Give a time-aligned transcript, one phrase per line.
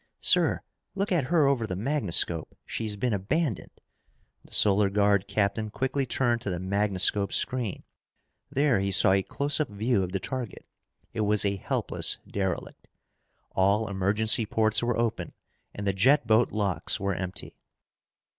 [0.21, 0.63] "Sir,
[0.95, 2.57] look at her over the magnascope!
[2.65, 3.79] She's been abandoned!"
[4.43, 7.83] The Solar Guard captain quickly turned to the magnascope screen.
[8.49, 10.65] There he saw a close up view of the target.
[11.13, 12.87] It was a helpless derelict.
[13.51, 15.33] All emergency ports were open
[15.71, 17.55] and the jet boat locks were empty.